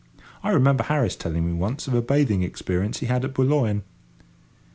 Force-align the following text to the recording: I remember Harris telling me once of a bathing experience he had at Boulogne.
I 0.41 0.49
remember 0.49 0.85
Harris 0.85 1.15
telling 1.15 1.45
me 1.45 1.53
once 1.53 1.87
of 1.87 1.93
a 1.93 2.01
bathing 2.01 2.41
experience 2.41 3.01
he 3.01 3.05
had 3.05 3.23
at 3.23 3.35
Boulogne. 3.35 3.83